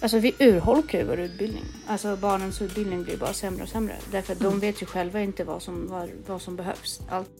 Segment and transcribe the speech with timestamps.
[0.00, 1.64] Alltså vi urholkar ju vår utbildning.
[1.86, 3.94] Alltså barnens utbildning blir bara sämre och sämre.
[4.12, 7.00] Därför att de vet ju själva inte vad som, vad, vad som behövs.
[7.08, 7.30] Allt.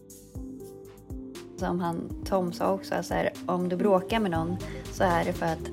[1.56, 4.56] Som han Tom sa också, så här, om du bråkar med någon
[4.92, 5.70] så är det för att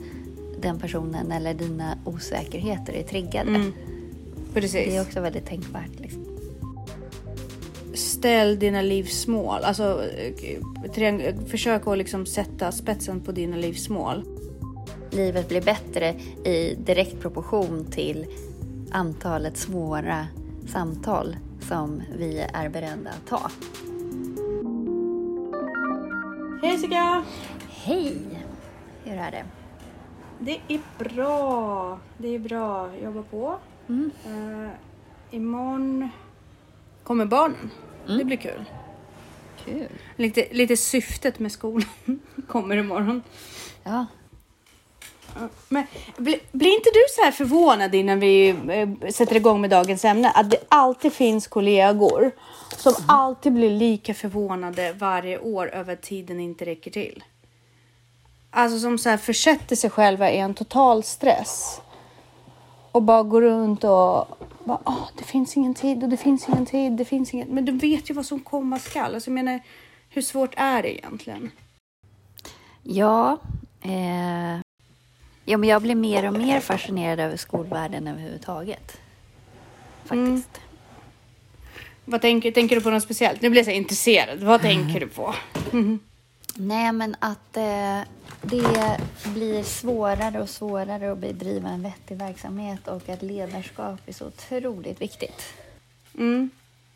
[0.62, 3.50] den personen eller dina osäkerheter är triggade.
[3.50, 3.74] Mm.
[4.54, 4.72] Precis.
[4.72, 6.00] Det är också väldigt tänkvärt.
[6.00, 6.26] Liksom.
[7.94, 9.64] Ställ dina livsmål.
[9.64, 10.04] Alltså,
[10.96, 14.24] eh, försök att liksom sätta spetsen på dina livsmål.
[15.16, 16.10] Livet blir bättre
[16.46, 18.26] i direkt proportion till
[18.92, 20.28] antalet svåra
[20.68, 23.52] samtal som vi är beredda att ta.
[26.62, 27.24] Hej Jessica!
[27.70, 28.18] Hej!
[29.04, 29.46] Hur är det?
[30.40, 32.00] Det är bra.
[32.18, 32.98] Det är bra.
[33.04, 33.56] Jobba på.
[33.90, 34.12] Mm.
[34.28, 34.70] Uh,
[35.32, 36.10] imorgon
[37.04, 37.72] kommer barnen.
[38.06, 38.18] Mm.
[38.18, 38.66] Det blir kul.
[39.66, 39.88] Kul.
[40.16, 41.90] Lite, lite syftet med skolan
[42.48, 43.24] kommer imorgon.
[43.84, 44.06] Ja,
[45.70, 45.84] men
[46.52, 50.30] blir inte du så här förvånad innan vi eh, sätter igång med dagens ämne?
[50.30, 52.32] Att det alltid finns kollegor
[52.78, 57.24] som alltid blir lika förvånade varje år över att tiden inte räcker till.
[58.52, 61.82] Alltså som så här försätter sig själva i en total stress.
[62.92, 64.28] Och bara går runt och
[64.64, 67.48] bara, oh, det finns ingen tid och det finns ingen tid, det finns ingen...
[67.48, 69.16] Men du vet ju vad som komma skall.
[69.16, 69.60] Alltså jag menar,
[70.10, 71.52] hur svårt är det egentligen?
[72.84, 73.38] ja,
[73.82, 74.63] eh,
[75.46, 78.98] ja men jag blir mer och mer fascinerad över skolvärlden överhuvudtaget.
[80.06, 80.62] Faktiskt.
[82.06, 83.42] Vad tänker, tänker du på något speciellt?
[83.42, 84.40] Nu blir jag så intresserad.
[84.40, 85.36] Vad tänker du på?
[86.56, 88.00] Nej, men att eh,
[88.42, 94.26] det blir svårare och svårare att bedriva en vettig verksamhet och att ledarskap är så
[94.28, 95.54] otroligt viktigt.
[96.18, 96.50] Mm.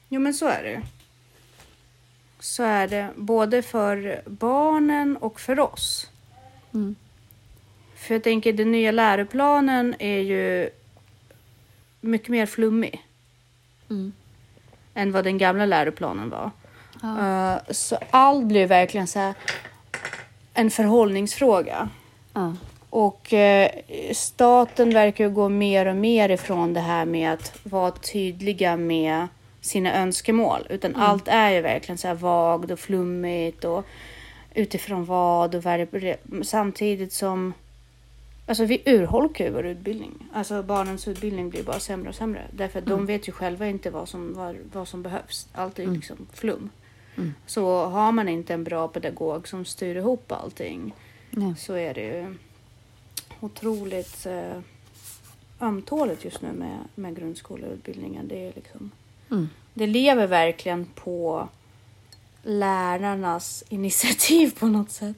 [0.10, 0.82] Jo, men så är det.
[2.40, 6.08] Så är det både för barnen och för oss.
[6.74, 6.96] Mm.
[8.08, 10.70] För jag tänker den nya läroplanen är ju
[12.02, 13.04] mycket mer flummig
[13.90, 14.14] Mm.
[14.94, 16.52] än vad den gamla läroplanen var.
[17.02, 17.54] Ja.
[17.54, 19.34] Eh, så allt blir verkligen så här
[20.54, 21.90] en förhållningsfråga.
[22.34, 22.56] Ja.
[22.90, 23.70] Och eh,
[24.14, 29.28] staten verkar ju gå mer och mer ifrån det här med att vara tydliga med
[29.62, 30.68] sina önskemål.
[30.70, 33.86] Utan allt är ju verkligen så här vagt och flummigt och
[34.54, 35.88] utifrån vad och vad
[36.44, 37.54] samtidigt som
[38.50, 40.28] Alltså vi urholkar ju vår utbildning.
[40.34, 42.48] Alltså barnens utbildning blir bara sämre och sämre.
[42.52, 45.48] Därför att de vet ju själva inte vad som, vad, vad som behövs.
[45.54, 46.70] Allt är ju liksom flum.
[47.16, 47.34] Mm.
[47.46, 50.94] Så har man inte en bra pedagog som styr ihop allting
[51.30, 51.56] Nej.
[51.58, 52.36] så är det ju
[53.40, 54.60] otroligt eh,
[55.62, 58.28] ömtåligt just nu med, med grundskoleutbildningen.
[58.28, 58.92] Det, är liksom,
[59.32, 59.50] Mm.
[59.74, 61.48] det lever verkligen på
[62.44, 65.18] lärarnas initiativ på något sätt.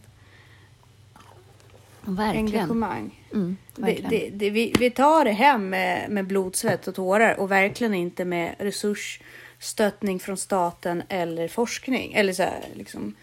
[2.16, 2.48] Verkligen.
[2.48, 3.20] Engagemang.
[3.34, 4.10] Mm, Det, verkligen.
[4.10, 7.94] det, det, vi, vi tar det hem med, med blod, svett och tårar och verkligen
[7.94, 12.14] inte med resursstöttning från staten eller forskning.
[12.14, 13.16] Eller så här, liksom,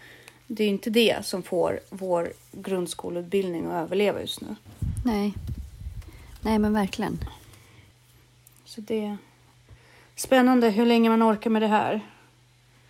[0.47, 4.55] det är inte det som får vår grundskoleutbildning att överleva just nu.
[5.05, 5.33] Nej.
[6.41, 7.19] Nej, men verkligen.
[8.65, 9.17] Så det
[10.15, 12.01] spännande hur länge man orkar med det här.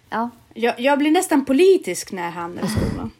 [0.10, 0.30] Ja.
[0.54, 3.12] Jag, jag blir nästan politisk när jag hamnar i skolan.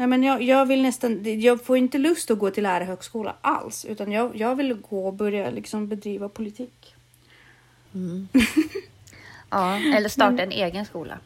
[0.00, 3.84] Nej, men jag, jag vill nästan, jag får inte lust att gå till lärarhögskola alls,
[3.84, 6.94] utan jag, jag vill gå och börja liksom bedriva politik.
[9.50, 9.76] ja.
[9.96, 11.18] Eller starta en egen skola.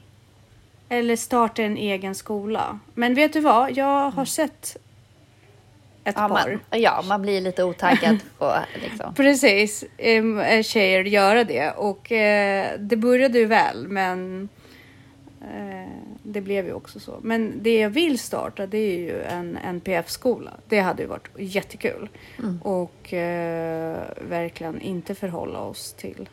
[0.89, 2.79] Eller starta en egen skola.
[2.95, 3.77] Men vet du vad?
[3.77, 4.77] Jag har sett
[6.05, 6.29] ett Ja par.
[6.29, 9.15] man, ja, man blir lite otaggad på liksom.
[9.15, 9.85] Precis,
[10.19, 14.49] um, tjejer göra det och eh, det började ju väl men
[15.41, 17.19] eh, det blev ju också så.
[17.23, 20.53] Men det jag vill starta det är ju en NPF-skola.
[20.69, 22.09] Det hade ju varit jättekul.
[22.63, 26.29] Och eh, verkligen inte förhålla oss till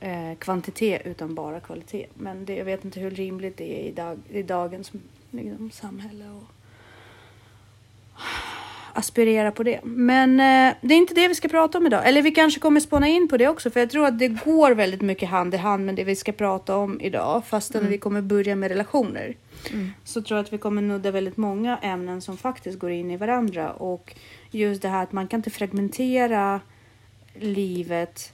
[0.00, 2.06] eh, kvantitet utan bara kvalitet.
[2.14, 4.92] Men det, jag vet inte hur rimligt det är i, dag, i dagens
[5.30, 6.24] liksom, samhälle.
[6.24, 6.55] Och
[8.96, 9.80] aspirera på det.
[9.82, 12.08] Men eh, det är inte det vi ska prata om idag.
[12.08, 13.70] Eller vi kanske kommer spåna in på det också.
[13.70, 16.32] För jag tror att det går väldigt mycket hand i hand med det vi ska
[16.32, 17.44] prata om idag.
[17.46, 19.34] Fastän vi kommer börja med relationer.
[20.04, 23.16] Så tror jag att vi kommer nudda väldigt många ämnen som faktiskt går in i
[23.16, 23.72] varandra.
[23.72, 24.14] Och
[24.50, 26.60] just det här att man kan inte fragmentera
[27.34, 28.32] livet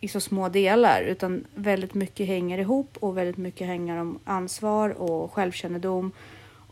[0.00, 1.02] i så små delar.
[1.02, 6.12] Utan väldigt mycket hänger ihop och väldigt mycket hänger om ansvar och självkännedom.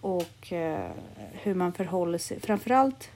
[0.00, 0.91] Och eh,
[1.33, 2.41] hur man förhåller sig.
[2.41, 3.11] Framförallt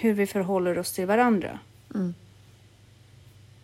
[0.00, 1.58] hur vi förhåller oss till varandra.
[1.94, 2.14] Mm.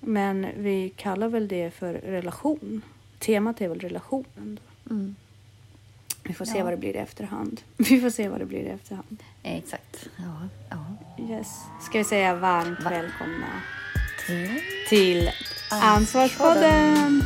[0.01, 2.83] Men vi kallar väl det för relation.
[3.19, 4.59] Temat är väl relationen.
[4.91, 5.17] Mm.
[6.23, 6.65] Vi får se Ja.
[6.65, 7.61] vad det blir i efterhand.
[7.77, 9.23] Vi får se vad det blir i efterhand.
[9.43, 10.09] Exakt.
[10.17, 10.85] Ja, ja.
[11.31, 11.49] Yes.
[11.83, 13.47] Ska vi säga varmt Va- välkomna
[14.27, 15.31] Till till
[15.71, 17.23] Ansvarspodden.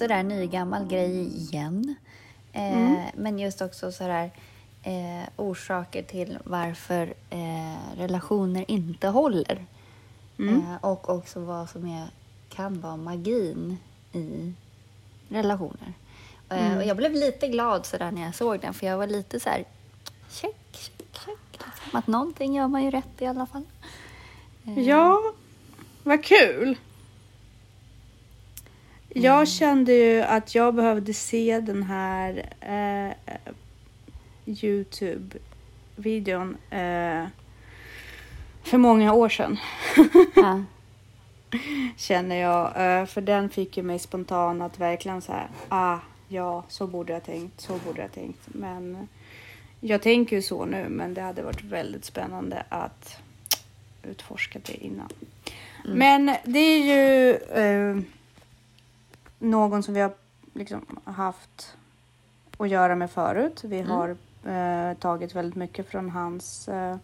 [0.00, 1.94] Sådär nygammal grej igen.
[2.52, 4.30] Eh, Men just också sådär
[4.82, 9.66] eh, orsaker till varför eh, relationer inte håller.
[10.38, 12.06] Eh, och också vad som är,
[12.48, 13.78] kan vara magin
[14.12, 14.52] i
[15.28, 15.92] relationer.
[16.48, 19.40] Eh, och jag blev lite glad sådär när jag såg den för jag var lite
[19.40, 19.64] så här
[20.30, 21.38] check, check, check.
[21.52, 21.98] Liksom.
[21.98, 23.64] Att någonting gör man ju rätt i alla fall.
[24.76, 25.22] Ja,
[26.02, 26.76] vad kul.
[29.14, 29.46] Jag Mm.
[29.46, 33.10] kände ju att jag behövde se den här eh,
[34.46, 37.26] Youtube-videon eh,
[38.62, 39.58] för många år sedan.
[40.36, 40.62] Ja.
[41.96, 42.66] Känner jag.
[42.66, 45.98] Eh, för den fick ju mig spontant att verkligen så här, ah,
[46.28, 48.40] ja, så borde jag tänkt, så borde jag tänkt.
[48.46, 49.08] Men
[49.80, 53.16] jag tänker ju så nu, men det hade varit väldigt spännande att
[54.02, 55.08] utforska det innan.
[55.84, 57.96] Men det är ju eh,
[59.40, 60.12] någon som vi har
[60.54, 61.76] liksom haft
[62.58, 63.60] att göra med förut.
[63.64, 66.96] Vi har eh, tagit väldigt mycket från hans eh,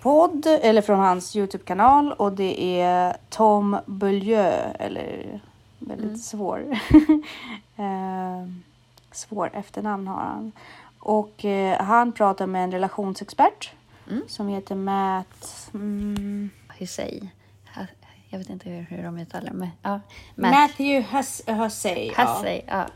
[0.00, 5.40] podd eller från hans Youtube-kanal och det är Tom Beaulieu eller
[5.78, 6.64] väldigt svår.
[7.76, 8.46] eh,
[9.12, 10.52] svår efternamn har han.
[10.98, 13.72] Och eh, han pratar med en relationsexpert
[14.10, 14.22] Mm.
[14.28, 15.70] som heter Matt.
[15.74, 17.28] Mm, Hussein.
[18.32, 19.52] Jag vet inte hur, hur de uttalar.
[19.52, 20.00] Men, ja.
[20.34, 22.12] Matt Matthew Hus- Hussey.
[22.16, 22.24] ja.
[22.34, 22.62] Hussey.
[22.66, 22.86] Ja.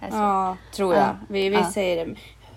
[0.00, 0.18] Hussey.
[0.18, 1.02] Ja, tror jag.
[1.02, 1.16] Ja.
[1.28, 1.70] Vi, vi Ja.
[1.72, 2.14] säger det.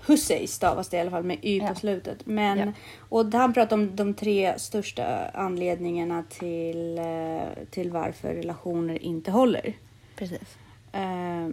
[0.08, 1.76] Hussey stavas det i alla fall med y på Ja.
[1.76, 2.26] slutet.
[2.26, 2.72] Men, Ja.
[3.10, 9.74] Och han pratar om de tre största anledningarna till, eh, till varför relationer inte håller.
[10.16, 10.58] Precis.
[10.92, 11.48] Eh,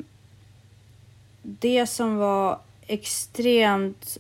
[1.43, 4.19] Det som var extremt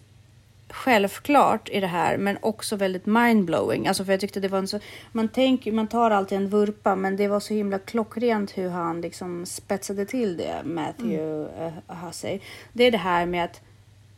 [0.73, 3.87] självklart i det här, men också väldigt mindblowing.
[3.87, 4.79] Alltså för jag tyckte det var en så...
[5.13, 9.01] Man tänker, man tar alltid en vurpa, men det var så himla klockrent hur han
[9.01, 11.73] liksom spetsade till det, Matthew mm.
[11.87, 12.41] Hussey.
[12.73, 13.61] Det är det här med att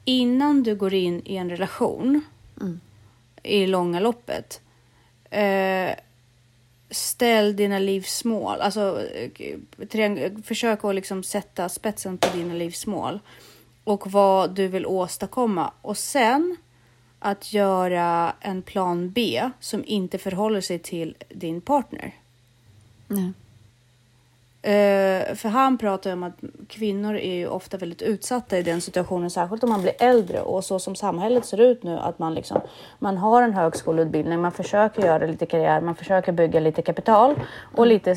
[0.05, 2.25] innan du går in i en relation
[2.61, 2.81] Mm.
[3.43, 4.61] i långa loppet.
[5.31, 5.91] Eh,
[6.91, 8.61] ställ dina livsmål.
[8.61, 9.03] Alltså,
[9.39, 13.21] eh, försök att liksom sätta spetsen på dina livsmål.
[13.85, 15.73] Och vad du vill åstadkomma.
[15.83, 16.57] Och sen
[17.19, 22.15] att göra en plan B som inte förhåller sig till din partner.
[23.09, 23.33] Nej.
[24.65, 29.31] Eh, för han pratar om att kvinnor är ju ofta väldigt utsatta i den situationen,
[29.31, 32.61] särskilt om man blir äldre och så som samhället ser ut nu, att man liksom
[32.99, 37.35] man har en högskoleutbildning, man försöker göra lite karriär, man försöker bygga lite kapital
[37.75, 38.17] och lite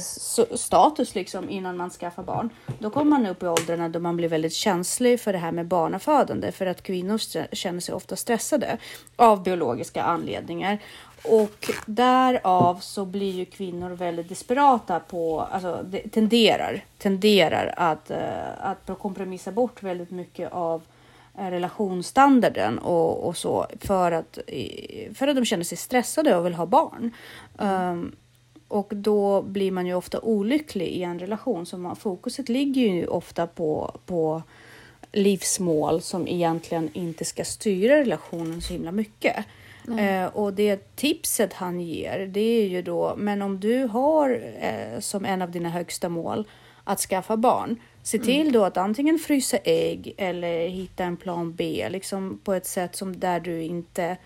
[0.56, 2.50] status liksom innan man skaffar barn.
[2.80, 5.66] Då kommer man upp i åldrarna då man blir väldigt känslig för det här med
[5.66, 7.18] barnafödande för att kvinnor
[7.56, 8.78] känner sig ofta stressade
[9.16, 10.80] av biologiska anledningar.
[11.24, 18.90] Och därav så blir ju kvinnor väldigt desperata på, alltså tenderar, tenderar att, eh, att
[19.00, 20.82] kompromissa bort väldigt mycket av
[21.38, 24.40] eh, relationsstandarden och, och så för att,
[25.14, 27.12] för att de känner sig stressade och vill ha barn.
[27.58, 28.16] Um,
[28.68, 31.66] och då blir man ju ofta olycklig i en relation.
[31.66, 34.44] Så man, fokuset ligger ju ofta på, på
[35.12, 39.46] livsmål som egentligen inte ska styra relationen så himla mycket.
[39.96, 45.00] Eh, och det tipset han ger, det är ju då, men om du har eh,
[45.00, 46.48] som en av dina högsta mål
[46.84, 51.88] att skaffa barn, se till då att antingen frysa ägg eller hitta en plan B,
[51.90, 54.18] liksom på ett sätt som där du inte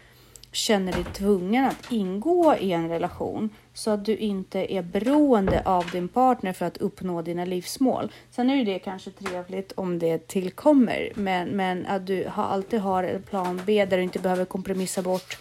[0.52, 5.90] känner dig tvungen att ingå i en relation så att du inte är beroende av
[5.92, 8.12] din partner för att uppnå dina livsmål.
[8.32, 13.04] Sen är ju det kanske trevligt om det tillkommer, men, men att du alltid har
[13.04, 15.38] en plan B där du inte behöver kompromissa bort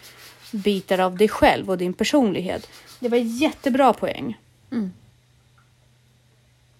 [0.53, 2.69] bitar av dig själv och din personlighet.
[3.01, 4.39] Det var jättebra poäng.
[4.73, 4.93] Mm.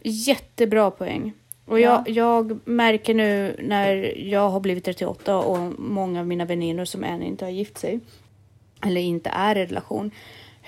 [0.03, 1.33] Jättebra poäng.
[1.65, 6.85] Och jag, jag märker nu när jag har blivit 38 och många av mina väninnor
[6.85, 8.01] som än inte har gift sig
[8.83, 10.11] eller inte är i relation,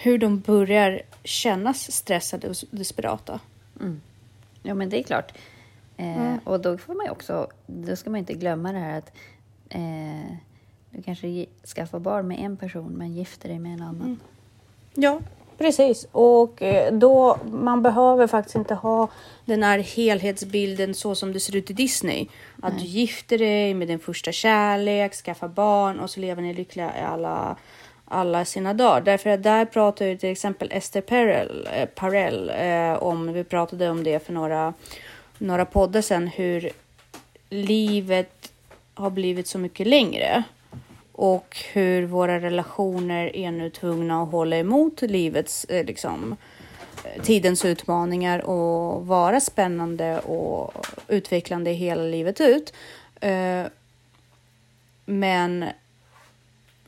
[0.02, 3.40] hur de börjar kännas stressade och desperata.
[4.62, 5.32] Ja, men det är klart.
[5.97, 9.12] Eh, Och då får man ju också, då ska man inte glömma det här att
[9.68, 10.37] eh,
[10.90, 14.21] du kanske skaffar barn med en person men gifter dig med en annan.
[14.94, 15.21] Ja,
[15.59, 16.06] precis.
[16.12, 19.09] Och eh, då man behöver faktiskt inte ha
[19.44, 22.26] den här helhetsbilden så som det ser ut i Disney.
[22.62, 26.99] Att du gifter dig med din första kärlek, skaffar barn och så lever ni lyckliga
[26.99, 27.56] i alla,
[28.12, 29.00] alla sina dagar.
[29.00, 33.90] Därför att där pratar ju till exempel Esther Perel, eh, Parell eh, om, vi pratade
[33.90, 34.75] om det för några,
[35.38, 36.71] några poddar sedan, hur
[37.50, 38.52] livet
[38.95, 40.42] har blivit så mycket längre
[41.12, 46.37] och hur våra relationer är nu tvungna att hålla emot livets, eh, liksom,
[47.04, 52.73] eh, tidens utmaningar och vara spännande och utvecklande hela livet ut.
[53.21, 53.64] Eh,
[55.04, 55.64] Men,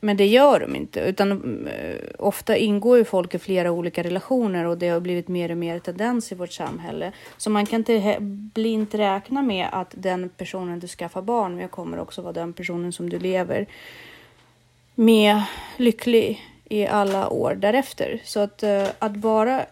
[0.05, 1.31] men det gör de inte, utan
[1.67, 5.57] eh, ofta ingår ju folk i flera olika relationer och det har blivit mer och
[5.57, 7.11] mer tendens i vårt samhälle.
[7.37, 8.17] Så man kan inte
[8.53, 12.93] blint räkna med att den personen du skaffar barn med kommer också vara den personen
[12.93, 13.65] som du lever
[14.95, 15.43] med
[15.77, 18.21] lycklig i alla år därefter.
[18.23, 19.65] Så att, eh, att bara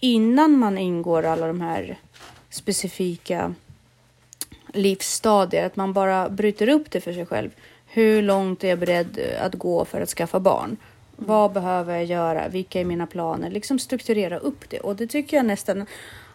[0.00, 1.98] innan man ingår alla de här
[2.50, 3.54] specifika
[4.74, 7.50] livsstadier, att man bara bryter upp det för sig själv.
[7.94, 10.76] Hur långt är jag beredd eh, att gå för att skaffa barn?
[11.16, 12.48] Vad behöver jag göra?
[12.48, 13.50] Vilka är mina planer?
[13.50, 14.80] Liksom strukturera upp det.
[14.80, 15.86] Och det tycker jag nästan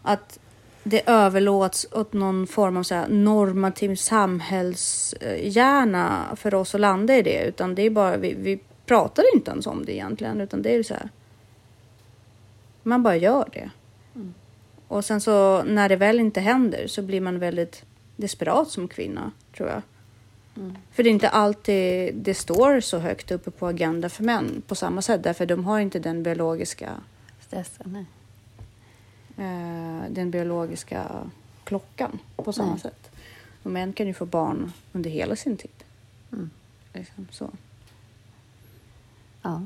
[0.01, 0.39] att
[0.83, 7.21] det överlåts åt någon form av så här normativ samhällshjärna för oss att landa i
[7.21, 7.43] det.
[7.43, 10.83] Utan det är bara, vi, vi pratar inte ens om det egentligen, utan det är
[10.83, 11.09] så här.
[12.83, 13.69] Man bara gör det.
[14.87, 17.83] Och sen så när det väl inte händer så blir man väldigt
[18.15, 19.81] desperat som kvinna, tror jag.
[20.91, 24.75] För det är inte alltid det står så högt uppe på agenda för män på
[24.75, 26.89] samma sätt, därför de har inte den biologiska
[27.39, 28.05] Stressen, nej.
[29.47, 31.29] eh, den biologiska
[31.63, 32.79] klockan på samma Nej.
[32.79, 33.11] sätt.
[33.63, 35.83] Och män kan ju få barn under hela sin tid.
[36.31, 36.49] Mm.
[36.93, 37.49] Liksom, så.
[39.41, 39.61] Ja.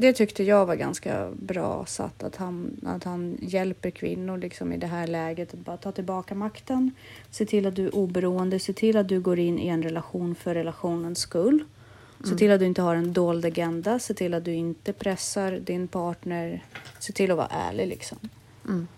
[0.00, 4.76] Det tyckte jag var ganska bra satt, att han, att han hjälper kvinnor liksom, i
[4.76, 6.90] det här läget att bara ta tillbaka makten.
[7.30, 10.34] Se till att du är oberoende, se till att du går in i en relation
[10.34, 11.64] för relationens skull.
[12.24, 15.52] Se till att du inte har en dold agenda, se till att du inte pressar
[15.52, 16.64] din partner.
[16.98, 18.18] Se till att vara ärlig liksom.
[18.68, 18.88] Mm.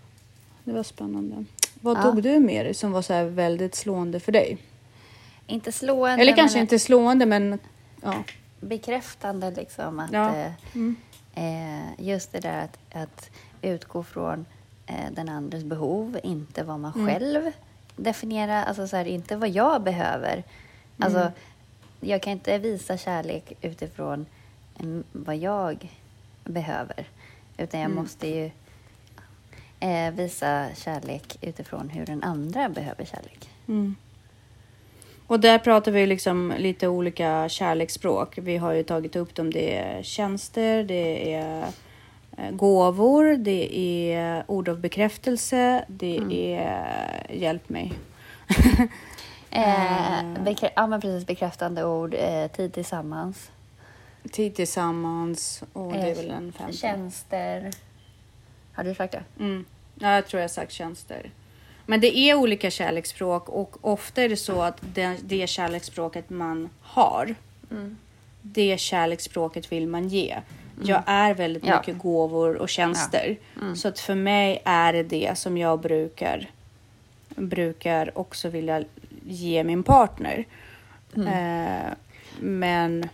[0.65, 1.45] Det var spännande.
[1.81, 2.03] Vad Ja.
[2.03, 4.59] tog du med dig som var så här väldigt slående för dig?
[5.47, 7.59] Inte slående, Eller kanske men inte slående, men
[8.03, 8.25] ja.
[8.62, 10.37] Bekräftande liksom att Ja.
[10.37, 10.97] eh, Mm.
[11.35, 13.31] eh, just det där att, att
[13.62, 14.47] utgå från
[14.87, 17.07] eh, den andres behov, inte vad man Mm.
[17.07, 17.52] själv
[17.97, 20.45] definierar, alltså så här, inte vad jag behöver.
[20.99, 21.33] Alltså, Mm.
[22.00, 24.26] jag kan inte visa kärlek utifrån
[24.81, 25.88] mm, vad jag
[26.45, 27.09] behöver,
[27.57, 28.02] utan jag Mm.
[28.02, 28.50] måste ju
[29.81, 33.50] eh, visa kärlek utifrån hur den andra behöver kärlek.
[33.69, 33.97] Mm.
[35.33, 38.39] Och där pratar vi liksom lite olika kärleksspråk.
[38.39, 39.51] Vi har ju tagit upp dem.
[39.51, 41.65] Det är tjänster, det är
[42.39, 43.79] eh, gåvor, det
[44.12, 47.93] är ord av bekräftelse, det är hjälp mig.
[49.51, 53.51] Eh, bekrä- ja, men precis, bekräftande ord, eh, tid tillsammans.
[54.33, 56.77] Tid tillsammans och det är väl en femte.
[56.77, 57.71] Tjänster.
[58.73, 59.25] Har du sagt det?
[59.41, 59.65] Mm.
[59.95, 61.31] Ja, jag tror jag sagt tjänster.
[61.93, 66.69] Men det är olika kärleksspråk och ofta är det så att det, det kärleksspråket man
[66.81, 67.35] har,
[68.43, 70.37] det kärleksspråket vill man ge.
[70.85, 71.79] Jag är väldigt Ja.
[71.79, 73.37] mycket gåvor och tjänster.
[73.77, 76.51] Så att för mig är det det som jag brukar,
[77.29, 78.85] brukar också vilja
[79.27, 80.45] ge min partner.
[81.17, 81.93] Eh,
[82.41, 83.09] men,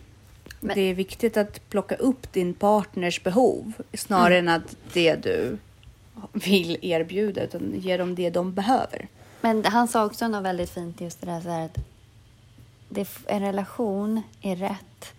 [0.60, 5.58] Men- det är viktigt att plocka upp din partners behov snarare än att det du
[6.32, 9.08] vill erbjuda, utan ge dem det de behöver.
[9.40, 11.78] Men han sa också något väldigt fint, just det där, så här att
[12.88, 15.12] det, en relation är rätt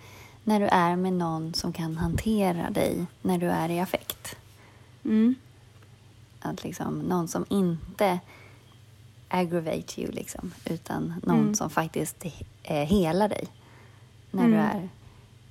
[0.44, 4.36] när du är med någon som kan hantera dig när du är i affekt.
[5.06, 5.36] Mm.
[6.40, 8.20] Att liksom, någon som inte
[9.28, 11.56] aggravate you, liksom, utan någon Mm.
[11.56, 12.26] som faktiskt
[12.64, 13.48] eh, helar dig
[14.32, 14.66] när du Mm.
[14.66, 14.90] är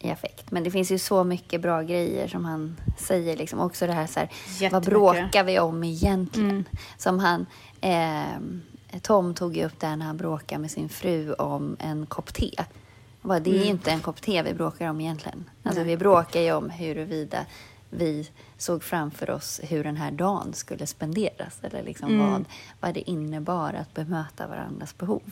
[0.00, 0.50] i affekt.
[0.50, 3.36] Men det finns ju så mycket bra grejer som han säger.
[3.36, 3.60] Liksom.
[3.60, 6.50] Också det här, så här vad bråkar vi om egentligen?
[6.50, 6.64] Mm.
[6.96, 7.46] Som han,
[7.80, 12.34] eh, Tom tog ju upp där när han bråkade med sin fru om en kopp
[12.34, 12.50] te.
[13.22, 15.44] Bara, det är ju inte en kopp te vi bråkar om egentligen.
[15.62, 15.86] Alltså, Mm.
[15.86, 15.96] Nej.
[15.96, 17.46] vi bråkar ju om huruvida
[17.90, 21.58] vi såg framför oss hur den här dagen skulle spenderas.
[21.62, 22.30] Eller liksom Mm.
[22.30, 22.44] vad,
[22.80, 25.22] vad det innebar att bemöta varandras behov.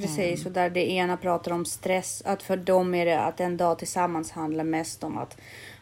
[0.00, 3.56] Precis, och där det ena pratar om stress, att för dem är det att en
[3.56, 5.36] dag tillsammans handlar mest om att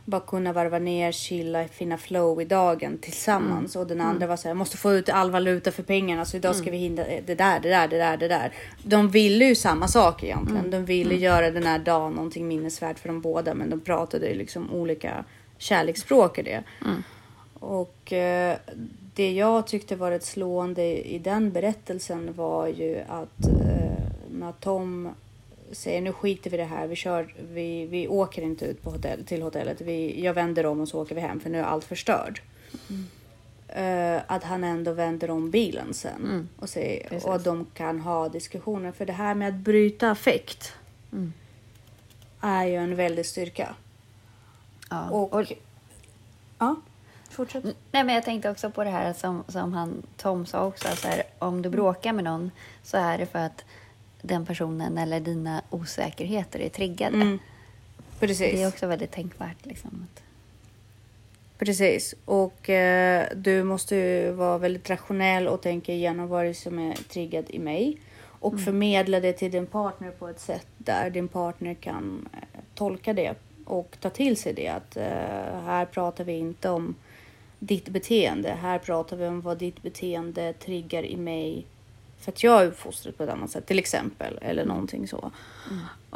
[0.04, 3.76] bara kunna varva ner, chilla, finna flow i dagen tillsammans.
[3.76, 6.36] Och den andra var så här, jag måste få ut all valuta för pengarna så
[6.36, 8.52] idag ska vi hinna det där, det där, det där, det där.
[8.82, 10.70] De ville ju samma sak egentligen.
[10.70, 14.34] De ville göra den här dagen någonting minnesvärt för de båda men de pratade ju
[14.34, 15.24] liksom olika
[15.58, 16.62] kärleksspråk i det.
[17.60, 18.56] Och eh,
[19.14, 23.87] det jag tyckte var rätt slående i den berättelsen var ju att eh,
[24.38, 25.08] när Tom
[25.72, 29.24] säger nu skiter vi det här, vi, kör, vi, vi åker inte ut på hotell,
[29.24, 31.84] till hotellet, vi, jag vänder om och så åker vi hem för nu är allt
[31.84, 32.40] förstörd.
[33.68, 36.48] Eh, att han ändå vänder om bilen sen Mm.
[36.58, 37.24] och, säger, Precis.
[37.24, 38.92] och att de kan ha diskussioner.
[38.92, 40.72] För det här med att bryta affekt
[41.12, 41.32] Mm.
[42.40, 43.74] är ju en väldig styrka.
[44.90, 45.10] Ja.
[45.10, 45.52] Och, Och,
[46.58, 46.76] ja,
[47.30, 47.64] fortsätt.
[47.64, 50.88] nej, men jag tänkte också på det här som, som han, Tom sa också.
[50.96, 52.50] Så här, om du bråkar med någon
[52.82, 53.64] så är det för att
[54.28, 57.16] den personen eller dina osäkerheter är triggade.
[57.16, 57.38] Mm.
[58.20, 58.52] Precis.
[58.52, 59.66] Det är också väldigt tänkvärt.
[59.66, 60.06] Liksom,
[61.58, 62.14] Precis.
[62.24, 66.78] Och eh, du måste ju vara väldigt rationell och tänka igenom vad det är som
[66.78, 67.98] är triggat i mig.
[68.40, 73.12] Och förmedla det till din partner på ett sätt där din partner kan eh, tolka
[73.12, 74.68] det och ta till sig det.
[74.68, 75.04] Att eh,
[75.64, 76.94] här pratar vi inte om
[77.58, 78.48] ditt beteende.
[78.48, 81.66] Här pratar vi om vad ditt beteende triggar i mig.
[82.28, 84.38] För att jag är uppfostrad på ett annat sätt till exempel.
[84.42, 85.30] Eller någonting så.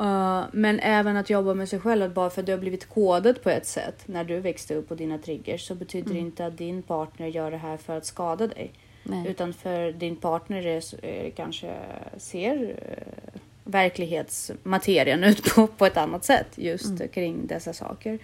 [0.01, 2.03] Uh, men även att jobba med sig själv.
[2.03, 4.89] Att bara för att du har blivit kodad på ett sätt när du växte upp
[4.89, 8.07] på dina triggers så betyder det inte att din partner gör det här för att
[8.07, 8.73] skada dig.
[9.03, 9.27] Nej.
[9.29, 11.75] Utan för din partner är, kanske
[12.17, 18.19] ser uh, verklighetsmaterien ut på, på ett annat sätt just kring dessa saker.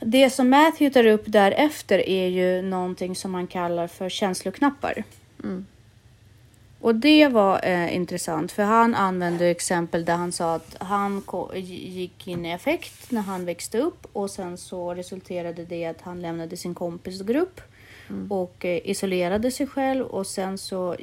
[0.00, 5.04] Det som Matthew tar upp därefter är ju någonting som man kallar för känsloknappar.
[5.44, 5.66] Mm.
[6.80, 11.22] Och det var eh, intressant för han använde exempel där han sa att han
[11.54, 16.00] gick in i affekt när han växte upp och sen så resulterade det i att
[16.00, 17.60] han lämnade sin kompisgrupp
[18.30, 20.96] och eh, isolerade sig själv och sen så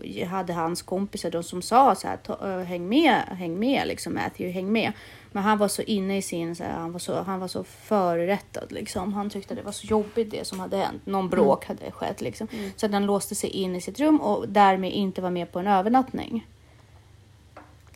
[0.00, 3.88] eh, hade hans kompisar de som sa så här, "Ta- eh, häng med, häng med
[3.88, 4.92] liksom Matthew, häng med.
[5.34, 7.64] Men han var så inne i sin, så här, han var så, han var så
[7.64, 9.12] förrättad liksom.
[9.12, 11.06] Han tyckte det var så jobbigt det som hade hänt.
[11.06, 12.48] Någon bråk hade skett liksom.
[12.76, 15.58] Så att han låste sig in i sitt rum och därmed inte var med på
[15.58, 16.46] en övernattning.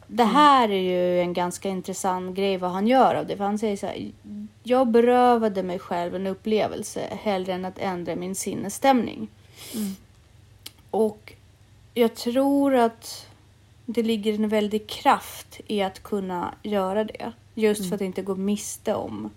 [0.07, 3.37] Det här är ju en ganska intressant grej vad han gör av det.
[3.37, 4.13] För han säger så här,
[4.63, 9.29] jag berövade mig själv en upplevelse hellre än att ändra min sinnesstämning.
[10.91, 11.33] Och
[11.95, 13.28] jag tror att
[13.91, 17.33] det ligger en väldig kraft i att kunna göra det.
[17.55, 19.31] Just för att inte gå miste om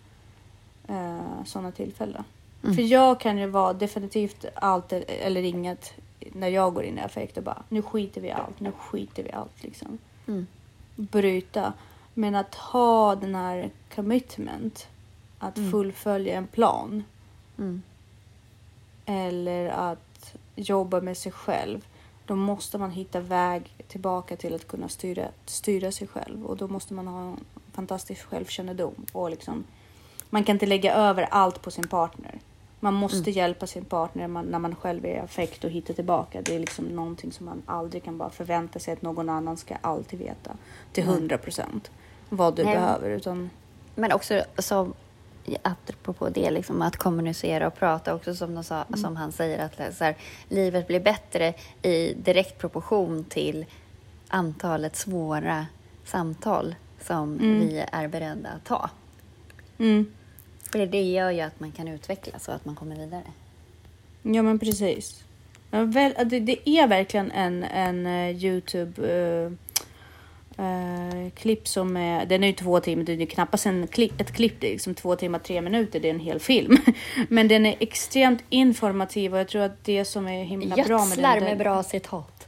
[0.87, 2.23] eh, sådana tillfällen.
[2.61, 7.37] För jag kan ju vara definitivt allt eller inget när jag går in i affekt
[7.37, 9.97] och bara nu skiter vi i allt, nu skiter vi i allt liksom.
[10.27, 10.47] Mm.
[10.95, 11.73] Bryta.
[12.13, 14.87] Men att ha den här commitment,
[15.39, 17.03] att fullfölja en plan
[17.57, 17.81] Mm.
[19.05, 21.85] eller att jobba med sig själv.
[22.31, 26.67] Då måste man hitta väg tillbaka till att kunna styra, styra sig själv och då
[26.67, 27.39] måste man ha en
[27.71, 29.63] fantastisk självkännedom och liksom
[30.29, 32.39] man kan inte lägga över allt på sin partner.
[32.79, 36.41] Man måste hjälpa sin partner man, när man själv är i affekt och hitta tillbaka.
[36.41, 39.75] Det är liksom någonting som man aldrig kan bara förvänta sig att någon annan ska
[39.81, 40.51] alltid veta
[40.91, 41.91] till hundra procent
[42.29, 42.75] vad du Nej.
[42.75, 43.09] behöver.
[43.09, 43.49] Utan,
[43.95, 44.93] Men också som,
[45.61, 50.15] apropå det, liksom, att kommunicera och prata också som, sa, som han säger att här,
[50.49, 53.65] livet blir bättre i direkt proportion till
[54.27, 55.65] antalet svåra
[56.05, 58.89] samtal som vi är beredda att ta.
[59.77, 60.11] mm.
[60.71, 63.23] För det gör ju att man kan utvecklas och att man kommer vidare.
[64.21, 65.23] Ja men precis.
[65.69, 69.01] Det, är verkligen en, en eh, Youtube
[70.57, 74.33] eh, klipp som är, den är ju två timmar, det är knappast en klipp, ett
[74.33, 76.77] klipp, det är liksom två timmar, tre minuter, det är en hel film.
[77.29, 80.87] Men den är extremt informativ och jag tror att det som är himla bra med
[80.87, 80.99] den.
[80.99, 82.47] Gödslar med bra citat.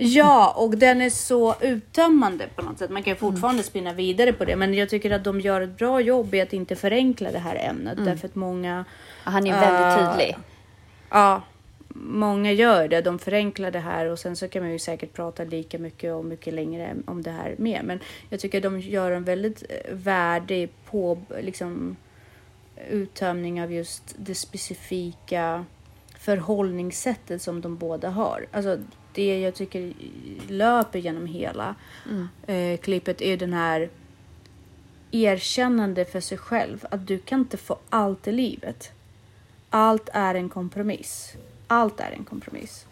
[0.00, 2.90] Ja, och den är så uttömmande på något sätt.
[2.90, 3.32] Man kan ju Mm.
[3.32, 6.40] fortfarande spinna vidare på det, men jag tycker att de gör ett bra jobb i
[6.40, 8.84] att inte förenkla det här ämnet därför att många
[9.24, 10.36] han är väldigt Eh, tydlig.
[11.10, 11.42] Ja,
[12.00, 13.00] många gör det.
[13.00, 16.24] De förenklar det här och sen så kan man ju säkert prata lika mycket och
[16.24, 17.80] mycket längre om det här med.
[17.84, 21.96] Men jag tycker de gör en väldigt eh, värdig på liksom
[22.90, 25.64] uttömning av just det specifika
[26.18, 28.46] förhållningssättet som de båda har.
[28.50, 28.78] Alltså
[29.12, 29.92] det jag tycker
[30.48, 31.74] löper genom hela
[32.46, 33.90] eh, klippet är den här
[35.10, 38.92] erkännande för sig själv att du kan inte få allt i livet.
[39.70, 41.36] Allt är en kompromiss.
[41.68, 42.86] Allt är en kompromiss.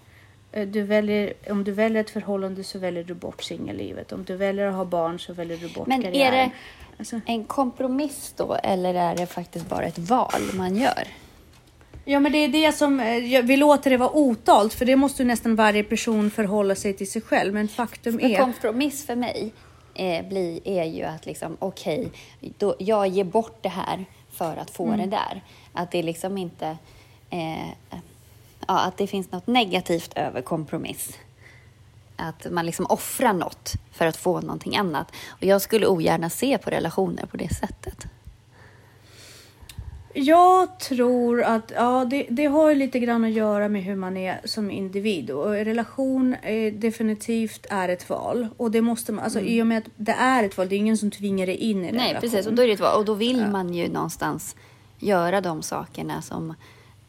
[0.53, 4.13] Eh, Du väljer, om du väljer ett förhållande så väljer du bort singellivet.
[4.13, 6.49] Om du väljer att ha barn så väljer du bort Men är karriären.
[6.49, 6.55] det,
[6.99, 7.21] Alltså.
[7.27, 11.09] En kompromiss då, eller är det faktiskt bara ett val man gör?
[12.05, 15.23] Ja, men det är det som eh, vi låter det vara otalt, för det måste
[15.23, 17.55] ju nästan varje person förhålla sig till sig själv.
[17.55, 18.39] Men faktum En är...
[18.39, 19.53] kompromiss för mig
[19.95, 22.09] eh, blir, är ju att liksom, okej,
[22.59, 24.99] då jag ger bort det här för att få Mm.
[24.99, 25.43] det där.
[25.73, 26.77] Att det liksom inte...
[27.31, 27.99] Eh,
[28.69, 31.19] ja, att det finns något negativt över kompromiss.
[32.17, 35.13] Att man liksom offrar något för att få någonting annat.
[35.29, 38.07] Och jag skulle ogärna se på relationer på det sättet.
[40.19, 44.41] Jag tror att ja, det, det har lite grann att göra med hur man är
[44.45, 49.63] som individ och relation är definitivt är ett val och det måste man, alltså i
[49.63, 51.89] och med att det är ett val, det är ingen som tvingar dig in i
[51.89, 51.97] en Mm.
[51.97, 52.31] Nej, relation.
[52.31, 52.47] precis.
[52.47, 52.99] Och då, är det ett val.
[52.99, 54.57] och då vill man ju någonstans
[54.99, 56.55] göra de sakerna som...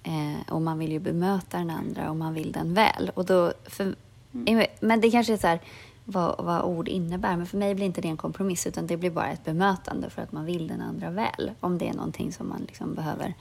[0.07, 3.11] Eh, och man vill ju bemöta den andra och man vill den väl.
[3.13, 3.95] Och då, för,
[4.79, 5.59] Men det kanske är så här
[6.05, 7.37] vad, vad ord innebär.
[7.37, 10.21] Men för mig blir inte det en kompromiss utan det blir bara ett bemötande för
[10.21, 11.51] att man vill den andra väl.
[11.59, 13.33] Om det är någonting som man liksom behöver.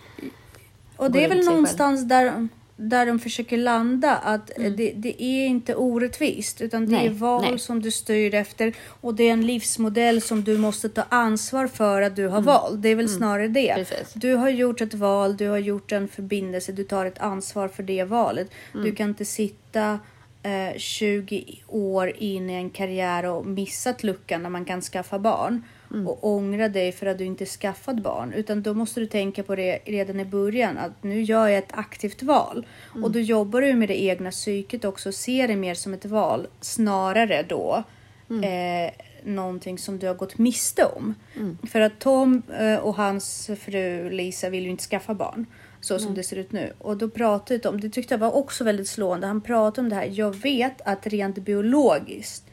[0.96, 5.74] Och det är väl någonstans där, där de försöker landa att det, det är inte
[5.74, 6.98] orättvist utan det Mm.
[6.98, 7.58] Nej, är val nej.
[7.58, 12.02] som du styr efter och det är en livsmodell som du måste ta ansvar för
[12.02, 12.44] att du har Mm.
[12.44, 12.82] valt.
[12.82, 13.74] Det är väl snarare det.
[13.74, 14.12] Precis.
[14.14, 17.82] Du har gjort ett val, du har gjort en förbindelse, du tar ett ansvar för
[17.82, 18.50] det valet.
[18.74, 18.86] Mm.
[18.86, 19.98] Du kan inte sitta
[20.42, 25.62] eh, 20 år in i en karriär och missat luckan när man kan skaffa barn
[25.90, 26.09] Mm.
[26.09, 28.33] och ångra dig för att du inte skaffat barn.
[28.33, 31.72] Utan då måste du tänka på det redan i början att nu gör jag ett
[31.72, 32.66] aktivt val.
[32.92, 33.05] Mm.
[33.05, 36.05] Och då jobbar du med det egna psyket också och ser det mer som ett
[36.05, 37.85] val snarare då
[38.31, 38.44] Mm.
[38.87, 38.92] eh,
[39.25, 41.14] någonting som du har gått miste om.
[41.37, 41.59] Mm.
[41.72, 45.46] För att Tom eh, och hans fru Lisa vill ju inte skaffa barn
[45.81, 46.72] så som det ser ut nu.
[46.79, 49.27] Och då pratade Tom, det tyckte jag var också väldigt slående.
[49.27, 50.11] Han pratade om det här.
[50.12, 52.44] Jag vet att rent biologiskt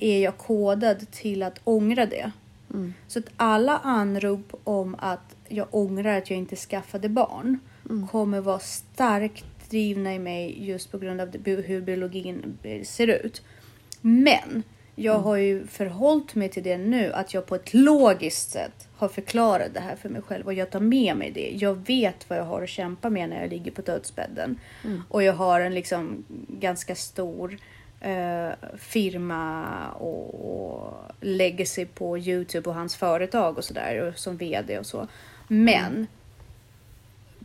[0.00, 2.30] är jag kodad till att ångra det.
[3.06, 7.58] Så att alla anrop om att jag ångrar att jag inte skaffade barn
[8.10, 13.42] kommer vara starkt drivna i mig just på grund av hur biologin ser ut.
[14.00, 14.62] Men
[14.94, 19.08] jag har ju förhållit mig till det nu att jag på ett logiskt sätt har
[19.08, 21.50] förklarat det här för mig själv och jag tar med mig det.
[21.54, 24.58] Jag vet vad jag har att kämpa med när jag ligger på dödsbädden
[25.08, 27.58] och jag har en liksom ganska stor
[28.00, 34.78] eh, firma och, och lägger sig på Youtube och hans företag och sådär som vd
[34.78, 35.08] och så.
[35.48, 36.06] Men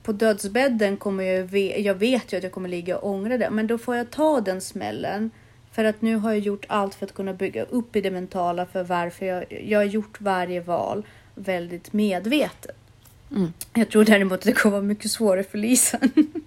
[0.02, 3.68] på dödsbädden kommer jag, jag vet ju att jag kommer ligga och ångra det, men
[3.68, 5.32] då får jag ta den smällen.
[5.72, 8.66] För att nu har jag gjort allt för att kunna bygga upp i det mentala
[8.66, 12.85] för varför jag, jag har gjort varje val väldigt medvetet.
[13.32, 13.54] Mm.
[13.74, 16.00] Jag tror däremot att det kommer vara mycket svårare för Lisa.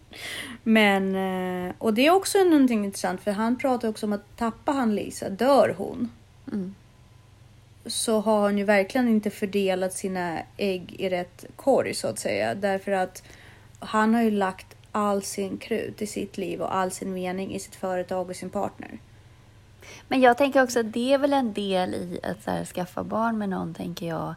[0.62, 4.72] Men, eh, och det är också någonting intressant för han pratar också om att tappar
[4.72, 6.10] han Lisa, dör hon.
[6.52, 6.74] Mm.
[7.86, 12.54] Så har han ju verkligen inte fördelat sina ägg i rätt korg så att säga.
[12.54, 13.22] Därför att
[13.78, 17.58] han har ju lagt all sin krut i sitt liv och all sin mening i
[17.58, 18.98] sitt företag och sin partner.
[20.08, 23.04] Men jag tänker också att det är väl en del i att så här, skaffa
[23.04, 24.34] barn med någon, tänker jag.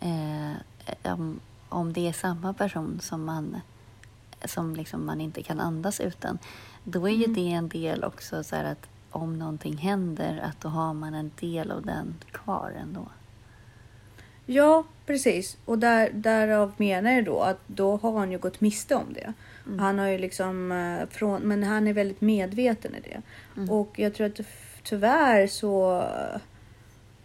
[0.00, 3.60] Eh, om, om det är samma person som man,
[4.44, 6.38] som liksom man inte kan andas utan.
[6.84, 10.68] Då är ju det en del också så här att om någonting händer, att då
[10.68, 13.06] har man en del av den kvar ändå.
[14.46, 15.56] Ja, precis.
[15.64, 19.32] Och där, därav menar jag då att då har han ju gått miste om det.
[19.78, 23.22] Han har ju liksom eh, från, men han är väldigt medveten i det.
[23.72, 24.40] Och jag tror att
[24.82, 26.40] tyvärr så eh,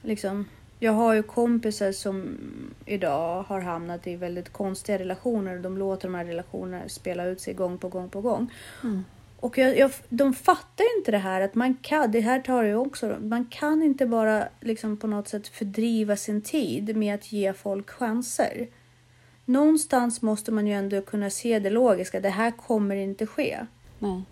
[0.02, 0.46] liksom
[0.84, 2.38] jag har ju kompisar som
[2.86, 7.42] idag har hamnat i väldigt konstiga relationer och de låter de här relationerna spela ut
[7.42, 8.54] sig gång på gång på gång.
[9.40, 12.64] Och jag, jag, de fattar ju inte det här att man kan, det här tar
[12.64, 17.32] jag också, man kan inte bara liksom på något sätt fördriva sin tid med att
[17.32, 18.68] ge folk chanser.
[19.46, 23.66] Någonstans måste man ju ändå kunna se det logiska, det här kommer inte ske.
[24.00, 24.24] Nej.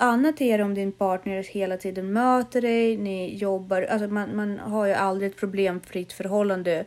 [0.00, 4.58] Annat är det om din partner hela tiden möter dig, ni jobbar, alltså man, man
[4.58, 6.84] har ju aldrig ett problemfritt förhållande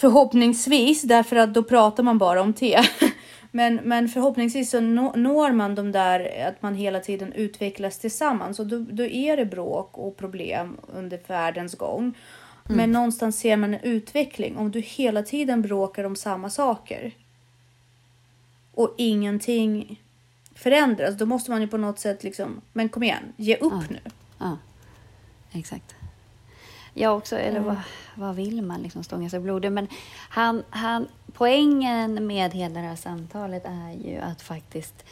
[0.00, 2.80] Förhoppningsvis, därför att då pratar man bara om te.
[3.50, 8.58] Men, men förhoppningsvis så nå- når man de där att man hela tiden utvecklas tillsammans
[8.58, 12.14] och då, då är det bråk och problem under färdens gång.
[12.64, 17.12] Men någonstans ser man en utveckling om du hela tiden bråkar om samma saker.
[18.74, 20.00] Och ingenting
[20.58, 21.14] förändras.
[21.14, 23.82] Då måste man ju på något sätt liksom, men kom igen, ge upp Ja.
[23.90, 24.00] nu.
[24.38, 24.56] Ja,
[25.52, 25.94] exakt.
[26.94, 27.76] Ja, också, eller vad,
[28.14, 29.72] vad vill man liksom stånga sig blodig?
[29.72, 29.88] Men
[30.28, 35.04] han, han, poängen med hela det här samtalet är ju att faktiskt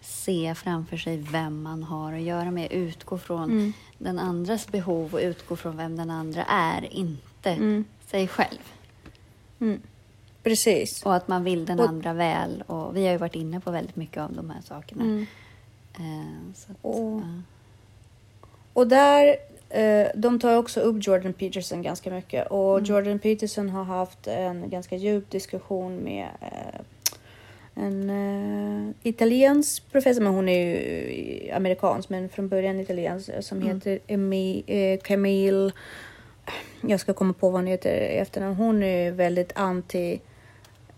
[0.00, 2.72] se framför sig vem man har att göra med.
[2.72, 6.88] Utgå från den andras behov och utgå från vem den andra är.
[6.94, 7.84] Inte inte Mm.
[8.06, 8.58] sig själv.
[10.50, 11.02] Precis.
[11.02, 12.64] Och att man vill den Och- andra väl.
[12.66, 15.02] Och vi har ju varit inne på väldigt mycket av de här sakerna.
[15.04, 15.26] Mm.
[15.98, 17.42] Eh, så att, Och- ja.
[18.72, 19.36] Och där,
[19.70, 22.46] eh, de tar också upp Jordan Peterson ganska mycket.
[22.50, 22.84] Och Mm.
[22.84, 26.80] Jordan Peterson har haft en ganska djup diskussion med eh,
[27.84, 33.58] en eh, italiensk professor, men hon är ju amerikansk, men från början italiensk, eh, som
[33.62, 33.74] Mm.
[33.74, 35.72] heter Emi, eh, Camille.
[36.80, 38.54] Jag ska komma på vad hon heter i efternamn.
[38.56, 40.20] Hon är väldigt anti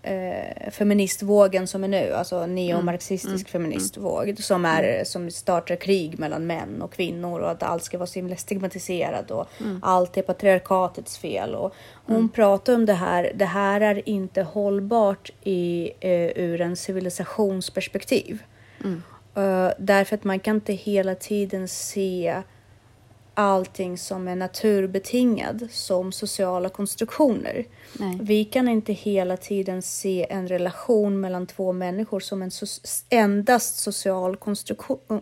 [0.02, 3.44] eh, feministvågen som är nu, alltså neomarxistisk Mm.
[3.44, 8.06] feministvåg som, är, som startar krig mellan män och kvinnor och att allt ska vara
[8.06, 9.80] så himla stigmatiserat och Mm.
[9.82, 11.54] allt är patriarkatets fel.
[11.54, 11.74] Och
[12.06, 18.42] hon pratar om det här, det här är inte hållbart i, eh, ur en civilisationsperspektiv.
[18.84, 19.02] Mm.
[19.34, 22.42] Eh, därför att man kan inte hela tiden se
[23.38, 27.64] allting som är naturbetingad som sociala konstruktioner.
[27.92, 28.18] Nej.
[28.22, 33.78] Vi kan inte hela tiden se en relation mellan två människor som en so- endast
[33.78, 35.20] social konstruktion.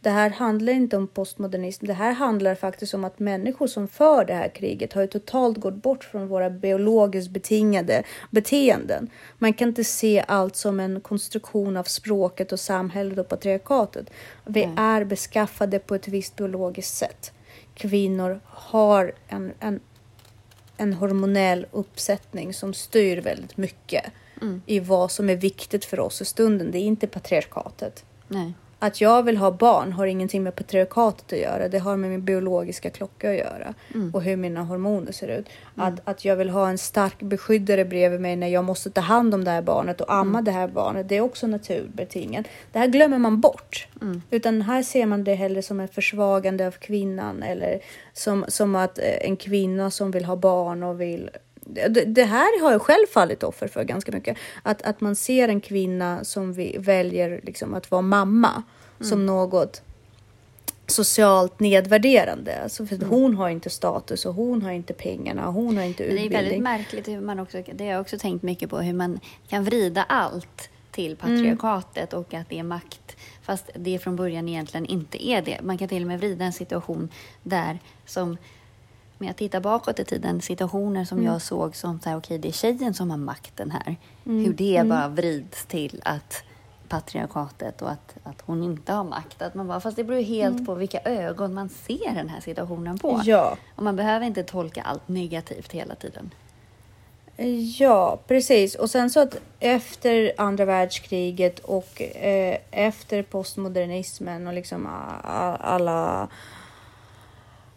[0.00, 1.86] Det här handlar inte om postmodernism.
[1.86, 5.58] Det här handlar faktiskt om att människor som för det här kriget har ju totalt
[5.58, 9.10] gått bort från våra biologiskt betingade beteenden.
[9.38, 14.10] Man kan inte se allt som en konstruktion av språket och samhället och patriarkatet.
[14.44, 14.74] Vi Nej.
[14.76, 17.32] är beskaffade på ett visst biologiskt sätt.
[17.76, 19.80] Kvinnor har en, en
[20.76, 24.04] en hormonell uppsättning som styr väldigt mycket
[24.42, 24.62] Mm.
[24.66, 26.70] i vad som är viktigt för oss i stunden.
[26.70, 28.04] Det är inte patriarkatet.
[28.28, 28.52] Nej.
[28.78, 31.68] Att jag vill ha barn har ingenting med patriarkatet att göra.
[31.68, 34.14] Det har med min biologiska klocka att göra Mm.
[34.14, 35.46] och hur mina hormoner ser ut.
[35.74, 39.34] Att, att jag vill ha en stark beskyddare bredvid mig när jag måste ta hand
[39.34, 41.08] om det här barnet och amma det här barnet.
[41.08, 42.46] Det är också naturbetingat.
[42.72, 43.88] Det här glömmer man bort.
[44.02, 44.22] Mm.
[44.30, 47.80] Utan här ser man det hellre som ett försvagande av kvinnan eller
[48.12, 51.30] som, som att eh, en kvinna som vill ha barn och vill
[52.06, 54.36] det, här har jag själv fallit offer för ganska mycket.
[54.62, 58.62] Att, att man ser en kvinna som vi väljer liksom att vara mamma
[59.00, 59.82] som något
[60.86, 62.62] socialt nedvärderande.
[62.62, 65.84] Alltså för att hon har inte status och hon har inte pengarna och hon har
[65.84, 66.44] inte Men det är utbildning.
[66.44, 69.64] väldigt märkligt hur man också, det har jag också tänkt mycket på, hur man kan
[69.64, 73.16] vrida allt till patriarkatet och att det är makt.
[73.42, 75.60] Fast det från början egentligen inte är det.
[75.62, 77.08] Man kan till och med vrida en situation
[77.42, 78.36] där som
[79.18, 82.48] om jag tittar bakåt i tiden, situationer som jag såg som så här, okej, det
[82.48, 83.96] är tjejen som har makten här.
[84.24, 86.42] Hur det bara vrids till att
[86.88, 89.42] patriarkatet och att, att hon inte har makt.
[89.42, 92.40] Att man bara, fast det beror ju helt på vilka ögon man ser den här
[92.40, 93.20] situationen på.
[93.24, 93.56] Ja.
[93.76, 96.30] Och man behöver inte tolka allt negativt hela tiden.
[97.78, 98.74] Ja, precis.
[98.74, 104.88] Och sen så att efter andra världskriget och eh, efter postmodernismen och liksom
[105.60, 106.28] alla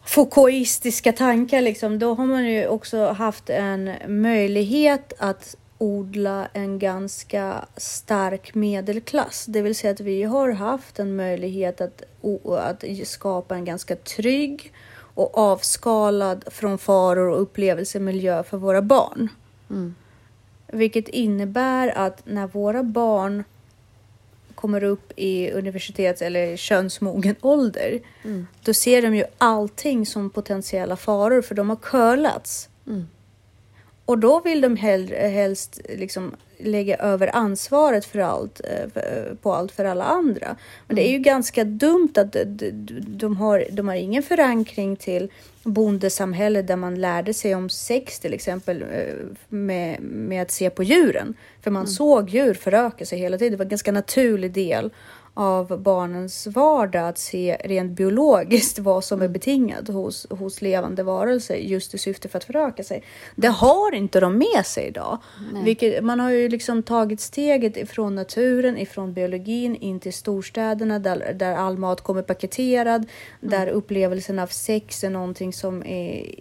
[0.09, 7.65] Foucaultistiska tankar, liksom, då har man ju också haft en möjlighet att odla en ganska
[7.77, 9.45] stark medelklass.
[9.45, 12.03] Det vill säga att vi har haft en möjlighet att,
[12.45, 14.73] att skapa en ganska trygg
[15.13, 19.29] och avskalad från faror och upplevelsemiljö för våra barn.
[19.69, 19.95] Mm.
[20.67, 23.43] Vilket innebär att när våra barn
[24.59, 28.47] kommer upp i universitets eller könsmogen ålder, Mm.
[28.63, 32.69] då ser de ju allting som potentiella faror för de har curlats.
[32.87, 33.07] Mm.
[34.05, 39.53] Och då vill de hellre, helst liksom lägga över ansvaret för allt, eh, för- på
[39.53, 40.55] allt för alla andra.
[40.87, 42.71] Men det är ju ganska dumt att de, de,
[43.07, 45.29] de, har, de har ingen förankring till
[45.73, 49.13] bondesamhället där man lärde sig om sex till exempel eh,
[49.49, 51.33] med, med att se på djuren.
[51.61, 53.51] För man såg djur föröka sig hela tiden.
[53.51, 54.91] Det var en ganska naturlig del
[55.39, 61.55] av barnens vardag att se rent biologiskt vad som är betingat hos, hos levande varelser
[61.55, 63.03] just i syfte för att föröka sig.
[63.35, 65.17] Det har inte de med sig idag.
[65.63, 71.33] Vilket, man har ju liksom tagit steget ifrån naturen, ifrån biologin in till storstäderna där,
[71.33, 73.05] där all mat kommer paketerad,
[73.41, 76.35] där upplevelsen av sex är någonting som, är,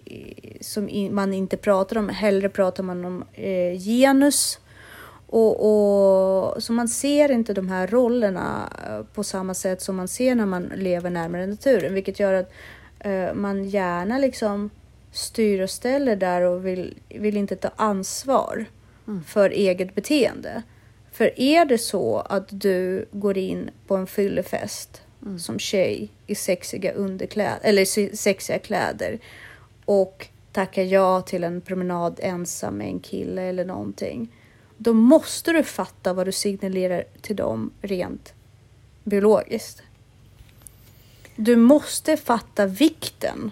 [0.61, 2.09] som man inte pratar om.
[2.09, 4.59] Hellre pratar man om eh, genus.
[5.31, 5.55] Och,
[6.55, 10.35] och, så man ser inte de här rollerna eh, på samma sätt som man ser
[10.35, 12.51] när man lever närmare naturen, vilket gör att
[12.99, 14.69] eh, man gärna liksom
[15.11, 18.65] styr och ställer där och vill, vill inte ta ansvar
[19.07, 19.23] Mm.
[19.23, 20.63] för eget beteende.
[21.11, 25.39] För är det så att du går in på en fyllefest Mm.
[25.39, 29.19] som tjej i sexiga underkläder eller se- sexiga kläder
[29.85, 34.33] och tackar ja till en promenad ensam med en kille eller någonting.
[34.81, 38.33] Då måste du fatta vad du signalerar till dem rent
[39.03, 39.81] biologiskt.
[41.35, 43.51] Du måste fatta vikten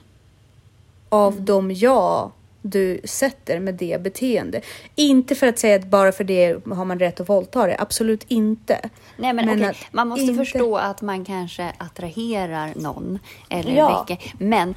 [1.09, 4.61] av de ja du sätter med det beteende.
[4.95, 8.23] Inte för att säga att bara för det har man rätt att våldta det, absolut
[8.27, 8.89] inte.
[9.17, 14.05] Nej, men, Men att man måste inte- förstå att man kanske attraherar någon eller Ja.
[14.07, 14.31] väcker.
[14.39, 14.75] Men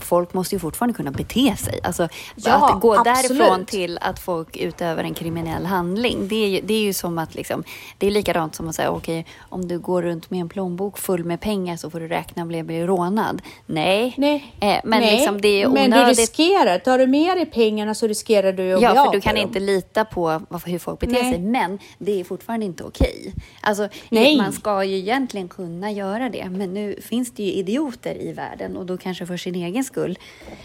[0.00, 1.80] folk måste ju fortfarande kunna bete sig.
[1.82, 3.28] Alltså, Ja, att gå absolut.
[3.38, 6.28] därifrån till att folk utövar en kriminell handling.
[6.28, 7.64] Det är ju, det är ju som att liksom,
[7.98, 11.24] det är likadant som att säga okej, om du går runt med en plånbok full
[11.24, 13.42] med pengar så får du räkna med att bli rånad.
[13.66, 15.16] Nej, Nej, Eh, men Nej.
[15.16, 16.18] liksom det är men du onödigt.
[16.18, 19.16] riskerar, tar du med dig pengarna så riskerar du att bli Ja, av för du
[19.16, 19.42] med kan dem.
[19.42, 21.32] inte lita på hur folk beter Nej.
[21.32, 21.40] sig.
[21.40, 23.34] Men det är fortfarande inte okej.
[23.60, 24.36] Alltså, Nej.
[24.36, 26.48] man ska ju egentligen kunna göra det.
[26.50, 30.18] Men nu finns det ju idioter i världen och då kanske för sin egen skull.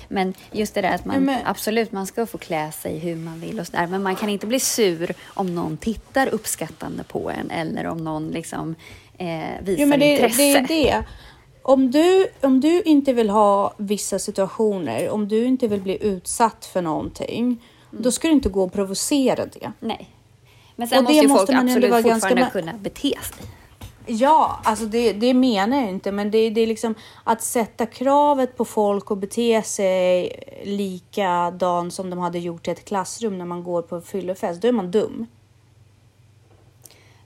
[0.07, 3.39] Men just det där att man men- absolut, man ska få klä sig hur man
[3.39, 3.87] vill och sådär.
[3.87, 8.27] Men man kan inte bli sur om någon tittar uppskattande på en eller om någon
[8.27, 8.75] liksom
[9.17, 9.27] eh,
[9.61, 10.41] visar Jo, men det, intresse.
[10.41, 11.03] det är det.
[11.69, 16.65] Om du, om du inte vill ha vissa situationer, om du inte vill bli utsatt
[16.65, 17.43] för någonting,
[17.91, 18.03] Mm.
[18.03, 19.71] då ska du inte gå och provocera det.
[19.79, 20.09] Nej.
[20.75, 23.13] Men sen Och måste det ju måste folk absolut vara ganska fortfarande med- kunna bete
[23.23, 23.45] sig.
[24.05, 28.57] Ja, alltså det, det menar jag inte, men det, det är liksom att sätta kravet
[28.57, 30.31] på folk att bete sig
[30.63, 34.61] likadant som de hade gjort i ett klassrum när man går på en fyllefest.
[34.61, 35.27] Då är man dum.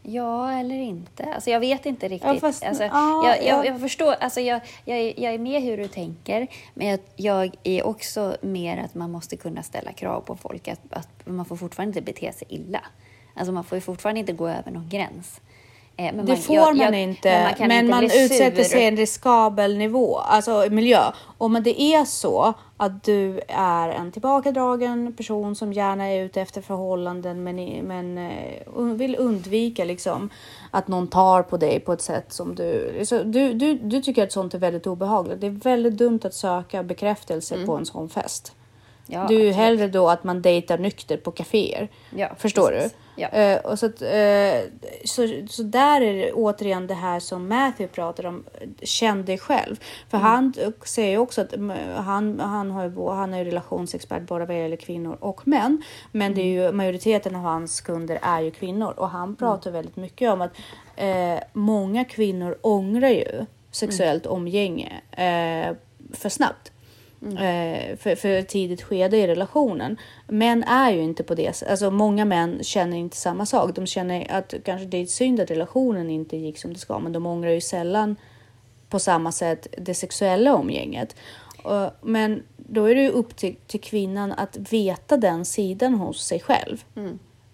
[0.06, 1.24] Ja, eller inte.
[1.24, 2.34] Alltså, jag vet inte riktigt.
[2.34, 3.66] Ja, fast- alltså, ja, jag, jag, ja.
[3.66, 4.14] jag förstår.
[4.20, 8.38] Alltså, jag, jag, är- jag är med hur du tänker, men jag, jag är också
[8.42, 10.68] mer att man måste kunna ställa krav på folk.
[10.68, 12.82] Att, att man får fortfarande inte bete sig illa.
[13.34, 15.42] Alltså, man får ju fortfarande inte gå över någon gräns.
[15.98, 17.30] Eh, men Det får jag- man jag- inte,
[17.60, 21.12] men men man, man, kan inte bli utsätter sig i en riskabel nivå, alltså miljö.
[21.38, 26.62] Om det är så att du är en tillbakadragen person som gärna är ute efter
[26.62, 27.56] förhållanden men,
[27.88, 30.30] men eh, vill undvika liksom
[30.72, 34.24] att någon tar på dig på ett sätt som du, så du, du, du tycker
[34.24, 35.42] att sånt är väldigt obehagligt.
[35.42, 38.54] Det är väldigt dumt att söka bekräftelse på en sån fest.
[38.56, 39.22] Mm.
[39.22, 41.88] Ja, du är hellre då att man dejtar nykter på kaféer.
[42.16, 42.92] Ja, Förstår precis.
[42.92, 42.98] du?
[43.16, 43.28] Ja.
[43.28, 44.62] Eh, och så, att, eh,
[45.06, 48.44] så, så där är det återigen det här som Matthew pratar om,
[48.82, 49.76] känn dig själv.
[50.10, 50.30] För Mm.
[50.30, 50.54] han
[50.86, 54.60] säger ju också att mm, han, han, har ju, han är ju relationsexpert både vad
[54.60, 55.84] gäller kvinnor och män.
[56.12, 56.66] Men det är Mm.
[56.66, 60.52] ju, majoriteten av hans kunder är ju kvinnor och han pratar väldigt mycket om att
[60.96, 64.38] eh, många kvinnor ångrar ju sexuellt Mm.
[64.38, 65.76] umgänge eh,
[66.14, 66.72] för snabbt.
[67.26, 69.98] Eh, för, för ett tidigt skede i relationen.
[70.28, 71.64] Män är ju inte på det.
[71.70, 73.76] Alltså många män känner inte samma sak.
[73.76, 77.12] De känner att kanske det är synd att relationen inte gick som det ska, men
[77.12, 78.16] de ångrar ju sällan
[78.90, 81.16] på samma sätt det sexuella umgänget.
[81.64, 86.26] Och- Men då är det ju upp till, till kvinnan att veta den sidan hos
[86.26, 86.84] sig själv.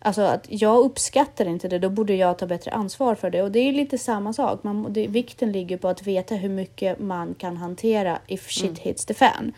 [0.01, 3.41] Alltså att jag uppskattar inte det, då borde jag ta bättre ansvar för det.
[3.41, 4.63] Och det är lite samma sak.
[4.63, 9.05] Man, det, vikten ligger på att veta hur mycket man kan hantera if shit hits
[9.05, 9.53] the fan.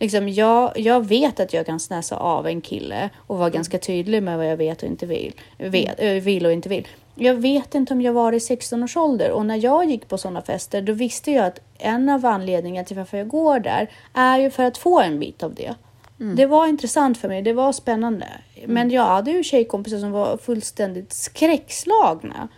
[0.00, 4.22] Liksom, jag, jag vet att jag kan snäsa av en kille och vara ganska tydlig
[4.22, 6.88] med vad jag vet och inte vill, vet, äh, vill och inte vill.
[7.14, 10.18] Jag vet inte om jag var i 16 års ålder och när jag gick på
[10.18, 14.38] sådana fester då visste jag att en av anledningarna till varför jag går där är
[14.38, 15.74] ju för att få en bit av det.
[16.16, 18.28] Det var intressant för mig, det var spännande.
[18.66, 22.48] Men jag hade ju tjejkompisar som var fullständigt skräckslagna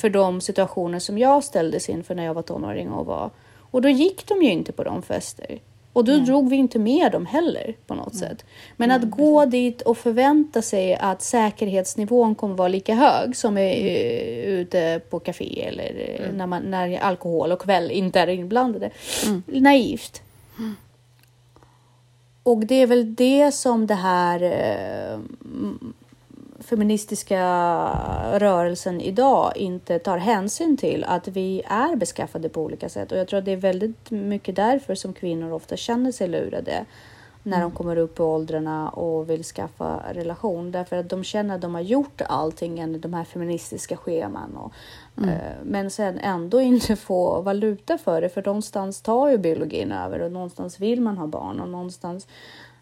[0.00, 3.30] för de situationer som jag ställdes inför när jag var tonåring och var.
[3.70, 5.58] Och då gick de ju inte på de fester.
[5.92, 8.44] Och då drog vi inte med dem heller på något sätt.
[8.76, 13.76] Men att gå dit och förvänta sig att säkerhetsnivån kommer vara lika hög som är
[13.76, 18.90] eh, ute på café eller eh, när, man, när alkohol och kväll inte är inblandade.
[19.46, 20.22] Naivt.
[22.44, 25.94] Och det är väl det som det här eh, m-
[26.60, 27.40] feministiska
[28.34, 31.04] rörelsen idag inte tar hänsyn till.
[31.04, 33.12] Att vi är beskaffade på olika sätt.
[33.12, 36.84] Och jag tror att det är väldigt mycket därför som kvinnor ofta känner sig lurade
[37.42, 40.72] när de kommer upp i åldrarna och vill skaffa relation.
[40.72, 44.56] Därför att de känner att de har gjort allting enligt de här feministiska scheman.
[44.56, 44.72] Och,
[45.18, 48.28] eh, men sen ändå inte få valuta för det.
[48.28, 52.26] För någonstans tar ju biologin över och någonstans vill man ha barn och någonstans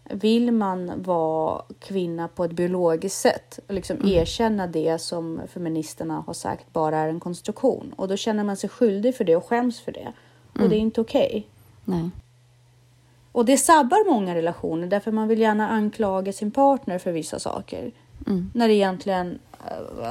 [0.09, 6.33] vill man vara kvinna på ett biologiskt sätt och liksom erkänna det som feministerna har
[6.33, 7.93] sagt bara är en konstruktion.
[7.95, 10.13] Och då känner man sig skyldig för det och skäms för det.
[10.61, 11.47] Och det är inte okej.
[11.85, 12.09] Nej.
[13.31, 17.91] Och det sabbar många relationer därför man vill gärna anklaga sin partner för vissa saker.
[18.53, 19.39] När det egentligen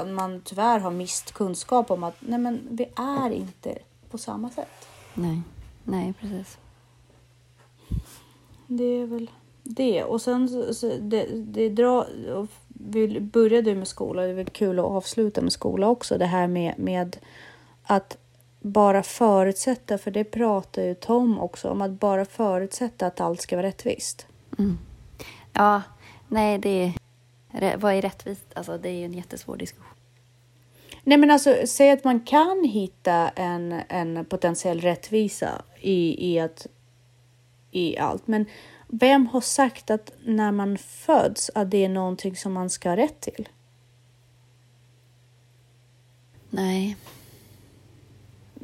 [0.06, 3.78] man tyvärr har mist kunskap om att nej men vi är inte
[4.10, 4.88] på samma sätt.
[5.14, 5.42] Nej.
[5.84, 6.58] Nej, precis.
[8.66, 9.30] Det är väl
[9.62, 10.04] det.
[10.04, 12.06] Och sen så, det, det drar,
[12.68, 16.18] vi började med skola, det är väl kul att avsluta med skola också.
[16.18, 17.16] Det här med, med
[17.82, 18.16] att
[18.60, 23.56] bara förutsätta, för det pratar ju Tom också om, att bara förutsätta att allt ska
[23.56, 24.26] vara rättvist.
[25.52, 25.82] Ja,
[26.28, 27.01] nej, det är...
[27.52, 28.46] Vad är rättvist?
[28.54, 29.94] Alltså, det är ju en jättesvår diskussion.
[31.04, 36.66] Nej men alltså, säg att man kan hitta en, en potentiell rättvisa i, i, att,
[37.70, 38.26] i allt.
[38.26, 38.46] Men
[38.88, 42.96] vem har sagt att när man föds att det är någonting som man ska ha
[42.96, 43.48] rätt till?
[46.50, 46.96] Nej.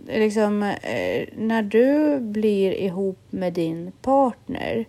[0.07, 4.87] Liksom, eh, när du blir ihop med din partner.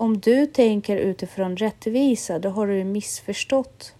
[0.00, 3.94] Om du tänker utifrån rättvisa, då har du missförstått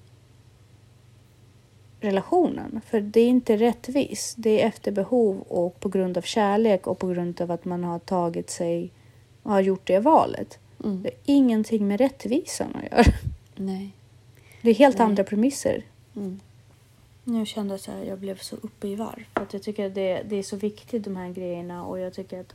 [2.01, 2.81] relationen.
[2.87, 4.35] För det är inte rättvist.
[4.39, 7.85] Det är efter behov och på grund av kärlek och på grund av att man
[7.85, 8.93] har tagit sig
[9.43, 10.59] och har gjort det valet.
[10.85, 11.03] Mm.
[11.03, 13.15] Det är ingenting med rättvisan att göra.
[13.57, 13.91] Nej.
[14.63, 15.05] Det är helt Nej.
[15.05, 15.85] andra premisser.
[16.17, 16.41] Mm.
[17.25, 19.25] Nu kände jag här, jag blev så uppe i varv.
[19.35, 22.15] För att jag tycker att det, det är så viktigt de här grejerna och jag
[22.15, 22.55] tycker att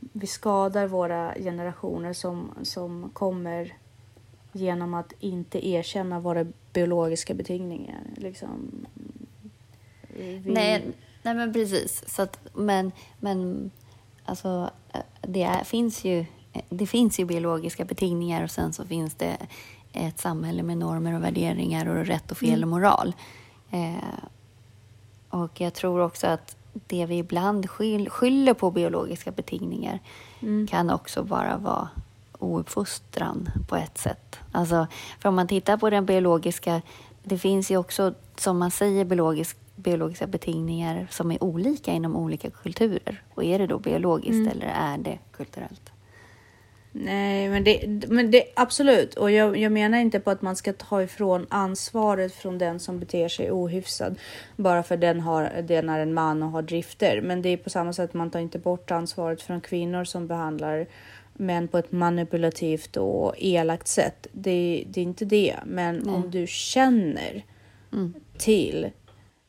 [0.00, 3.74] vi skadar våra generationer som, som kommer
[4.52, 8.00] genom att inte erkänna våra biologiska betingningar.
[8.16, 8.86] Liksom,
[10.08, 10.82] vi, Nej,
[11.22, 12.04] nej, men precis.
[12.06, 13.70] Så att, men, men
[14.24, 14.70] alltså,
[15.20, 16.24] det är, finns ju,
[16.68, 19.36] det finns ju biologiska betingningar och sen så finns det
[19.92, 22.62] ett samhälle med normer och värderingar och rätt och fel Mm.
[22.62, 23.12] och moral.
[23.70, 23.94] Eh,
[25.30, 26.56] och jag tror också att
[26.86, 29.98] det vi ibland skyll, skyller på biologiska betingningar
[30.40, 30.66] Mm.
[30.66, 31.88] kan också bara vara
[32.38, 34.36] ouppfostran på ett sätt.
[34.52, 34.86] Alltså,
[35.18, 36.82] för om man tittar på den biologiska,
[37.22, 42.50] det finns ju också, som man säger, biologisk, biologiska betingningar som är olika inom olika
[42.50, 43.22] kulturer.
[43.34, 44.48] Och är det då biologiskt Mm.
[44.48, 45.90] eller är det kulturellt?
[46.98, 49.14] Nej, men det, men det absolut.
[49.14, 52.98] Och jag, jag menar inte på att man ska ta ifrån ansvaret från den som
[53.00, 54.18] beter sig ohyfsad
[54.56, 57.20] bara för den, har, den är en man och har drifter.
[57.20, 60.86] Men det är på samma sätt man tar inte bort ansvaret från kvinnor som behandlar
[61.34, 64.26] män på ett manipulativt och elakt sätt.
[64.32, 65.56] Det, det är inte det.
[65.66, 66.14] Men Nej.
[66.14, 67.44] om du känner
[67.92, 68.14] Mm.
[68.38, 68.90] till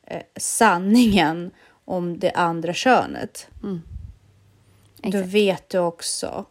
[0.06, 1.50] eh, sanningen
[1.84, 3.82] om det andra könet Mm.
[5.02, 6.44] då vet du också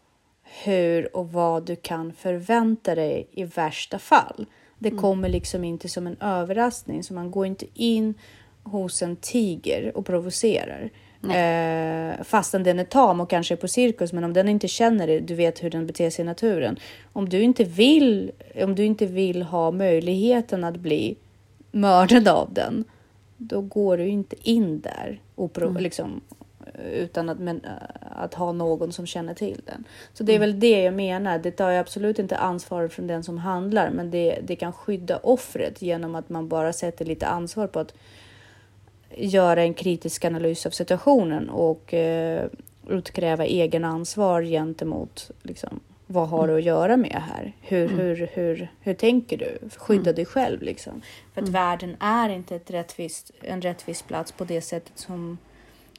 [0.63, 4.45] hur och vad du kan förvänta dig i värsta fall.
[4.79, 5.01] Det Mm.
[5.01, 8.13] kommer liksom inte som en överraskning, så man går inte in
[8.63, 10.89] hos en tiger och provocerar.
[11.23, 15.07] Eh, fastän den är tam och kanske är på cirkus, men om den inte känner
[15.07, 16.79] det, du vet hur den beter sig i naturen.
[17.13, 18.31] Om du inte vill,
[18.63, 21.15] om du inte vill ha möjligheten att bli
[21.71, 22.83] mördad av den,
[23.37, 26.21] då går du inte in där och prov- liksom,
[26.91, 27.71] utan att, men, äh,
[28.11, 29.83] att ha någon som känner till den.
[30.13, 31.39] Så det är väl det jag menar.
[31.39, 35.17] Det tar ju absolut inte ansvar från den som handlar, men det, det kan skydda
[35.17, 37.93] offret genom att man bara sätter lite ansvar på att
[39.15, 42.45] göra en kritisk analys av situationen och eh,
[42.89, 47.53] utkräva egen ansvar gentemot liksom, vad har du att göra med här?
[47.61, 49.69] Hur, hur, hur, hur tänker du?
[49.77, 51.01] Skydda dig själv liksom.
[51.33, 55.37] För att världen är inte ett rättvist, en rättvis plats på det sättet som,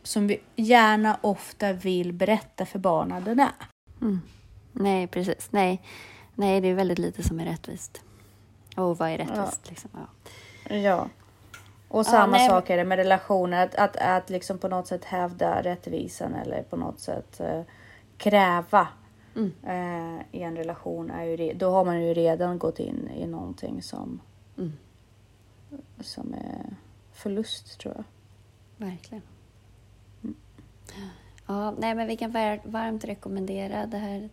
[0.02, 3.52] som vi gärna ofta vill berätta för barn att den är.
[4.00, 4.20] Mm.
[4.72, 5.48] Nej, precis.
[5.52, 5.82] Nej.
[6.34, 8.02] Nej, det är väldigt lite som är rättvist.
[8.76, 9.68] Och vad är rättvist?
[9.68, 9.90] Liksom?
[10.68, 10.76] Ja.
[10.76, 11.08] Ja.
[11.88, 13.64] Och samma nej, sak är det med relationer.
[13.66, 17.62] Att, att, att liksom på något sätt hävda rättvisan eller på något sätt eh,
[18.16, 18.88] kräva
[19.36, 19.52] Mm.
[19.62, 21.10] eh, i en relation.
[21.10, 24.20] Är ju då har man ju redan gått in i någonting som,
[24.58, 24.72] Mm.
[26.00, 26.76] som är
[27.12, 28.04] förlust tror jag.
[28.86, 29.22] Verkligen.
[31.46, 34.28] Ja, nej, men vi kan var, varmt rekommendera det här.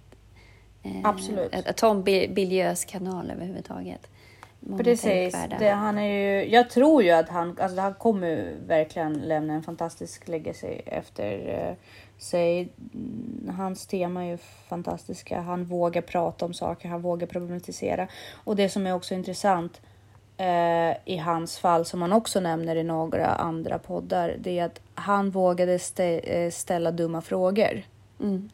[0.83, 1.75] Eh, Absolut.
[1.75, 4.07] Tom Bi- Biljös kanal överhuvudtaget.
[4.59, 5.35] Många Precis.
[5.59, 9.63] Det, han är ju, jag tror ju att han, alltså han kommer verkligen lämna en
[9.63, 11.75] fantastisk legacy efter eh,
[12.17, 12.69] sig.
[13.57, 14.37] Hans tema är ju
[14.69, 15.41] fantastiska.
[15.41, 18.07] Han vågar prata om saker, han vågar problematisera.
[18.33, 19.81] Och det som är också intressant
[20.37, 24.79] eh, i hans fall, som han också nämner i några andra poddar, det är att
[24.95, 27.81] han vågade stä- eh, ställa dumma frågor.
[28.21, 28.49] Mm.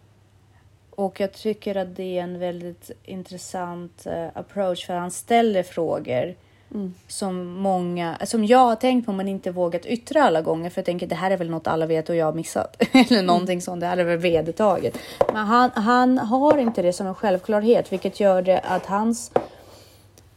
[0.89, 6.35] Och jag tycker att det är en väldigt intressant eh, approach för han ställer frågor
[6.73, 6.93] Mm.
[7.07, 10.85] som många, som jag har tänkt på men inte vågat yttra alla gånger för jag
[10.85, 12.75] tänker det här är väl något alla vet och jag har missat.
[12.91, 14.97] Eller någonting sånt, det här är väl vedertaget.
[15.33, 19.31] Men han, han har inte det som en självklarhet vilket gör det att hans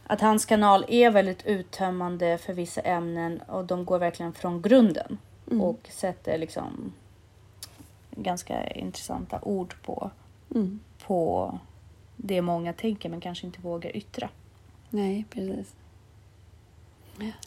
[0.07, 5.17] att hans kanal är väldigt uttömmande för vissa ämnen och de går verkligen från grunden
[5.51, 5.61] Mm.
[5.61, 6.93] och sätter liksom
[8.11, 10.11] ganska intressanta ord på
[10.55, 10.79] Mm.
[11.07, 11.59] på
[12.15, 14.29] det många tänker men kanske inte vågar yttra.
[14.89, 15.73] Nej, precis.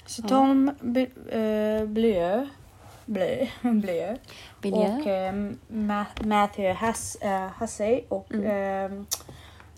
[0.07, 0.29] Så Ja.
[0.29, 2.47] Tom eh, Blö,
[3.07, 4.13] Blö, Blö
[4.63, 5.07] och
[5.69, 6.71] Ma- Matthew
[7.21, 8.93] eh, Hussey och Mm.
[8.93, 9.03] eh,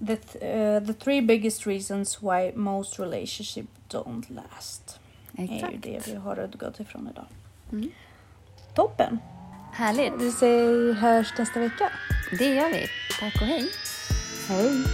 [0.07, 5.01] the, th- eh, the three biggest reasons why most relationships don't last.
[5.33, 5.75] Det är ju Exakt.
[5.83, 7.27] det vi har utgått ifrån idag.
[7.73, 7.91] Mm.
[8.75, 9.19] Toppen!
[9.73, 10.13] Härligt.
[10.19, 11.93] Vi säger hörs nästa vecka.
[12.39, 12.87] Det gör vi.
[13.21, 13.69] Tack och hej.
[14.49, 14.85] Hej!